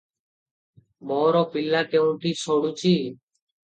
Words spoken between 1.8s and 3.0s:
କେଉଁଠି ସଢ଼ୁଚି?